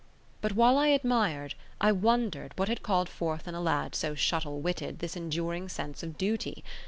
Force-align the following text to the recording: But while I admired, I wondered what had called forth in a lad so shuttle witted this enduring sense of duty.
But 0.41 0.53
while 0.53 0.79
I 0.79 0.87
admired, 0.87 1.53
I 1.79 1.91
wondered 1.91 2.53
what 2.55 2.69
had 2.69 2.81
called 2.81 3.07
forth 3.07 3.47
in 3.47 3.53
a 3.53 3.61
lad 3.61 3.93
so 3.93 4.15
shuttle 4.15 4.59
witted 4.59 4.97
this 4.97 5.15
enduring 5.15 5.69
sense 5.69 6.01
of 6.01 6.17
duty. 6.17 6.63